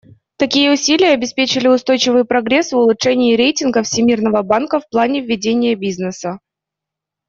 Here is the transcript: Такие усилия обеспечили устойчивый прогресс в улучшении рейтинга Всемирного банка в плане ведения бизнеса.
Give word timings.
Такие 0.37 0.71
усилия 0.71 1.11
обеспечили 1.13 1.67
устойчивый 1.67 2.25
прогресс 2.25 2.71
в 2.71 2.75
улучшении 2.75 3.35
рейтинга 3.35 3.83
Всемирного 3.83 4.41
банка 4.41 4.79
в 4.79 4.89
плане 4.89 5.21
ведения 5.21 5.75
бизнеса. 5.75 6.39